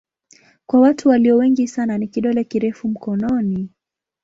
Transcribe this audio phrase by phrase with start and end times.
[0.65, 3.69] Kwa watu walio wengi sana ni kidole kirefu mkononi.